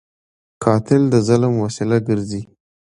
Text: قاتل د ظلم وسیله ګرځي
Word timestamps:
قاتل 0.63 1.01
د 1.13 1.15
ظلم 1.27 1.53
وسیله 1.63 1.97
ګرځي 2.07 2.41